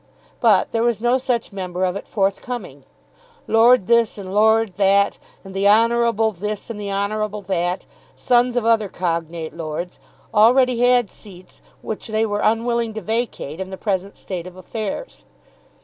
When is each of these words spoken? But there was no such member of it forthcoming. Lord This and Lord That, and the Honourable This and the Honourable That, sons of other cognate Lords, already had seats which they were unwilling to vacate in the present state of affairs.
But 0.39 0.71
there 0.71 0.81
was 0.81 0.99
no 0.99 1.19
such 1.19 1.53
member 1.53 1.85
of 1.85 1.95
it 1.95 2.07
forthcoming. 2.07 2.85
Lord 3.45 3.85
This 3.85 4.17
and 4.17 4.33
Lord 4.33 4.73
That, 4.77 5.19
and 5.43 5.53
the 5.53 5.67
Honourable 5.67 6.31
This 6.31 6.71
and 6.71 6.79
the 6.79 6.91
Honourable 6.91 7.43
That, 7.43 7.85
sons 8.15 8.55
of 8.57 8.65
other 8.65 8.89
cognate 8.89 9.55
Lords, 9.55 9.99
already 10.33 10.79
had 10.79 11.11
seats 11.11 11.61
which 11.83 12.07
they 12.07 12.25
were 12.25 12.41
unwilling 12.43 12.95
to 12.95 13.01
vacate 13.01 13.59
in 13.59 13.69
the 13.69 13.77
present 13.77 14.17
state 14.17 14.47
of 14.47 14.55
affairs. 14.57 15.23